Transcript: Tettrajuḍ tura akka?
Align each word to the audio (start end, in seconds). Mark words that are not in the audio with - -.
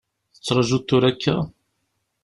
Tettrajuḍ 0.33 0.81
tura 0.83 1.07
akka? 1.09 1.35